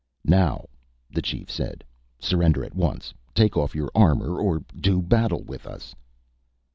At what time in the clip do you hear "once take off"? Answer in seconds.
2.73-3.75